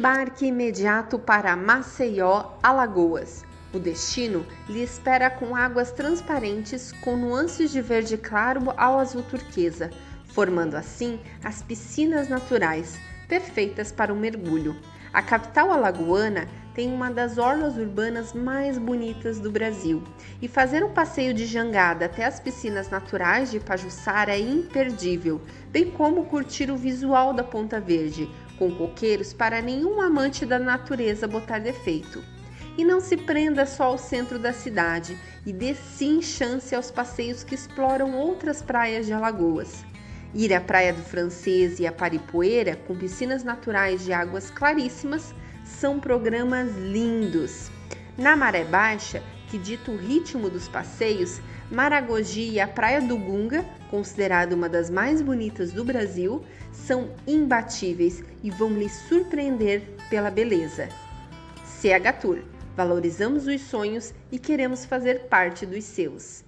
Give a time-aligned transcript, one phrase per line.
[0.00, 3.44] Embarque imediato para Maceió, Alagoas.
[3.70, 9.90] O destino lhe espera com águas transparentes com nuances de verde claro ao azul turquesa,
[10.28, 14.74] formando assim as piscinas naturais, perfeitas para o mergulho.
[15.12, 20.02] A capital alagoana tem uma das orlas urbanas mais bonitas do Brasil
[20.40, 25.90] e fazer um passeio de jangada até as piscinas naturais de Pajuçara é imperdível, bem
[25.90, 28.30] como curtir o visual da Ponta Verde,
[28.60, 32.22] com coqueiros para nenhum amante da natureza botar defeito.
[32.76, 37.42] E não se prenda só ao centro da cidade e dê sim chance aos passeios
[37.42, 39.82] que exploram outras praias de Alagoas.
[40.34, 45.98] Ir à Praia do Francês e à Paripoeira, com piscinas naturais de águas claríssimas, são
[45.98, 47.70] programas lindos.
[48.18, 51.40] Na Maré Baixa, que dita o ritmo dos passeios,
[51.70, 58.22] Maragogi e a Praia do Gunga, considerada uma das mais bonitas do Brasil, são imbatíveis
[58.42, 60.88] e vão lhe surpreender pela beleza.
[61.64, 62.38] CH Tour
[62.76, 66.44] Valorizamos os sonhos e queremos fazer parte dos seus.